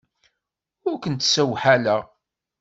[0.89, 2.01] Ur kent-ssewḥaleɣ.